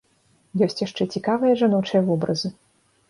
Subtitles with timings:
[0.67, 2.55] Ёсць яшчэ цікавыя жаночыя вобразы.